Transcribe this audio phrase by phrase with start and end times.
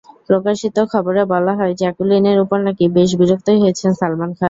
[0.29, 4.39] প্রকাশিত খবরে বলা হয়, জ্যাকুলিনের ওপর নাকি বেশ বিরক্তই হয়েছেন সালমান খান।